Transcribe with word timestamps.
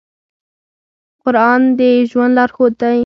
قرآن 1.23 1.61
د 1.79 1.81
ژوند 2.09 2.33
لارښود 2.37 2.73
دی. 2.81 2.99